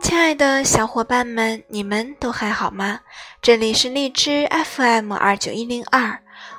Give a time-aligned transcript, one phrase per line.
[0.00, 3.00] 亲爱的小伙伴们，你们都还好吗？
[3.42, 6.18] 这里是荔枝 FM 二九一零二，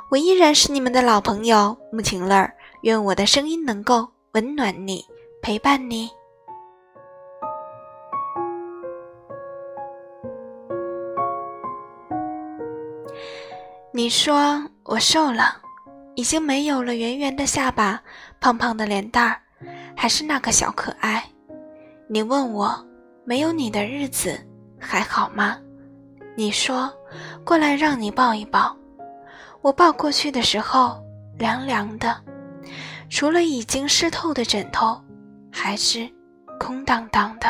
[0.10, 2.54] 我依然是你们的老朋友木晴乐儿。
[2.84, 5.04] 愿我的声音能够温暖你，
[5.42, 6.10] 陪伴你。
[13.92, 15.58] 你说我瘦了，
[16.16, 18.02] 已经没有了圆圆的下巴、
[18.40, 19.42] 胖胖的脸蛋儿，
[19.98, 21.24] 还是那个小可爱。
[22.08, 22.91] 你问我。
[23.32, 24.38] 没有你的日子
[24.78, 25.58] 还好吗？
[26.36, 26.92] 你说
[27.46, 28.76] 过来让你抱一抱，
[29.62, 31.02] 我抱过去的时候
[31.40, 32.14] 凉凉的，
[33.10, 35.02] 除了已经湿透的枕头，
[35.50, 36.06] 还是
[36.60, 37.48] 空荡荡的。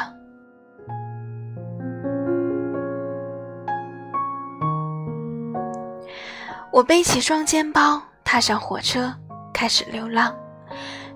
[6.71, 9.12] 我背起双肩包，踏上火车，
[9.52, 10.32] 开始流浪，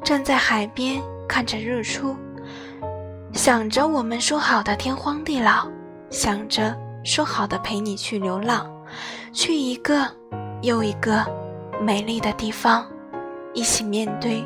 [0.03, 2.17] 站在海边看着日出。
[3.35, 5.67] 想着我们说好的天荒地老，
[6.09, 6.73] 想着
[7.03, 8.65] 说好的陪你去流浪，
[9.33, 10.09] 去一个
[10.61, 11.23] 又一个
[11.81, 12.85] 美丽的地方，
[13.53, 14.41] 一起面对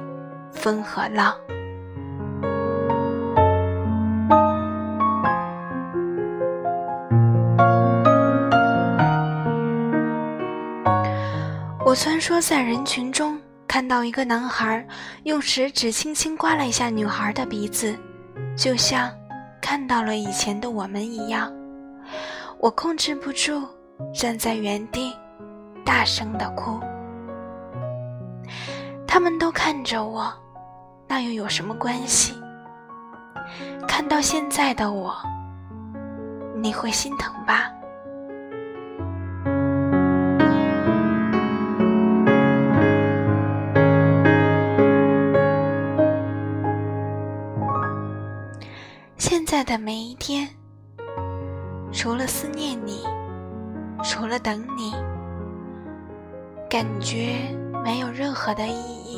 [0.51, 1.35] 风和浪。
[11.85, 14.85] 我穿梭在人群中，看到一个男孩
[15.23, 17.95] 用食指轻轻刮了一下女孩的鼻子。
[18.57, 19.11] 就像
[19.61, 21.51] 看到了以前的我们一样，
[22.59, 23.61] 我控制不住，
[24.13, 25.15] 站在原地，
[25.85, 26.79] 大声的哭。
[29.07, 30.31] 他们都看着我，
[31.07, 32.33] 那又有什么关系？
[33.87, 35.15] 看到现在的我，
[36.61, 37.71] 你会心疼吧？
[49.59, 50.47] 在的每一天，
[51.91, 53.03] 除了思念你，
[54.05, 54.93] 除了等你，
[56.69, 57.53] 感觉
[57.83, 59.08] 没有任何的意义。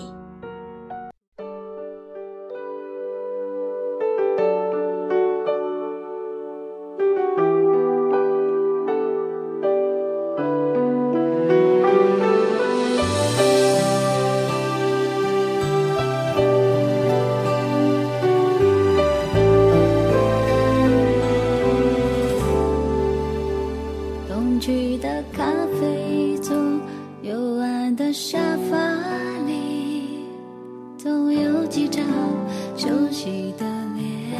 [24.61, 25.43] 去的咖
[25.79, 26.55] 啡座，
[27.23, 28.37] 幽暗的沙
[28.69, 28.77] 发
[29.47, 30.19] 里，
[30.99, 32.05] 总有几张
[32.77, 34.39] 熟悉的脸。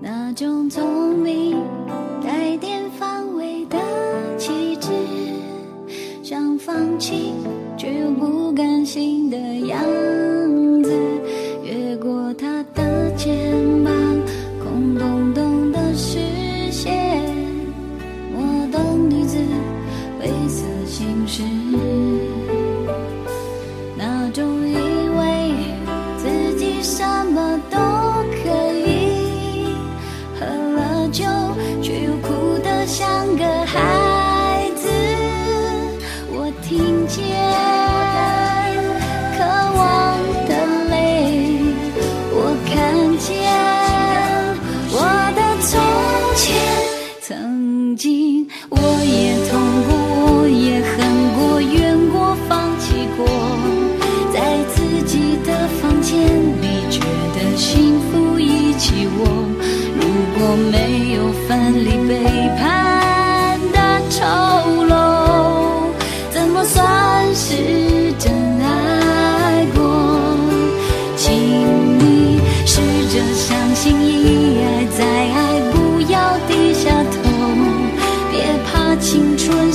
[0.00, 1.56] 那种聪明
[2.24, 3.78] 带点防卫的
[4.36, 4.90] 气质，
[6.24, 7.32] 想放弃
[7.78, 10.11] 却又不甘心的样子。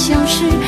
[0.07, 0.66] 相识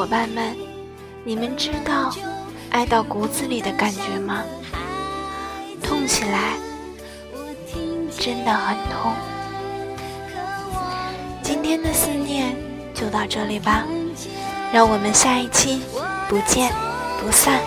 [0.00, 0.56] 伙伴们，
[1.24, 2.10] 你们知道
[2.70, 4.42] 爱到骨子里的感觉吗？
[5.82, 6.54] 痛起来
[8.18, 9.12] 真的很痛。
[11.42, 12.56] 今天的思念
[12.94, 13.84] 就到这里吧，
[14.72, 15.82] 让我们下一期
[16.30, 16.72] 不见
[17.20, 17.60] 不散。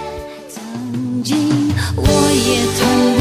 [0.49, 3.12] 曾经我也曾。